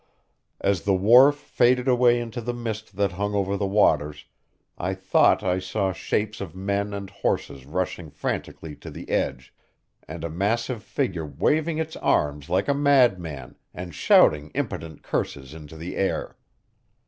[0.59, 4.25] As the wharf faded away into the mist that hung over the waters
[4.75, 9.53] I thought I saw shapes of men and horses rushing frantically to the edge,
[10.07, 15.77] and a massive figure waving its arms like a madman, and shouting impotent curses into
[15.77, 16.35] the air.